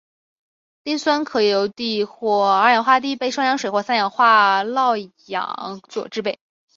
[0.85, 6.39] 碲酸可由碲或二氧化碲被双氧水或三氧化铬氧化制备。